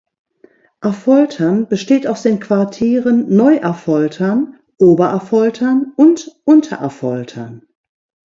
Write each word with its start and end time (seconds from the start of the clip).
Affoltern 0.79 1.67
besteht 1.67 2.07
aus 2.07 2.23
den 2.23 2.39
Quartieren 2.39 3.35
Neu-Affoltern, 3.35 4.57
Ober-Affoltern 4.79 5.93
und 5.95 6.35
Unter-Affoltern. 6.43 7.67